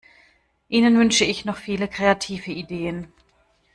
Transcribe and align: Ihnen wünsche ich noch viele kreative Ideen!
Ihnen 0.67 0.97
wünsche 0.97 1.25
ich 1.25 1.45
noch 1.45 1.57
viele 1.57 1.87
kreative 1.87 2.49
Ideen! 2.51 3.13